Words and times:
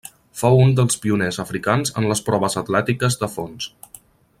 Fou 0.39 0.61
un 0.61 0.71
dels 0.79 0.97
pioners 1.03 1.39
africans 1.45 1.95
en 2.03 2.09
les 2.13 2.25
proves 2.31 2.59
atlètiques 2.65 3.23
de 3.23 3.33
fons. 3.39 3.73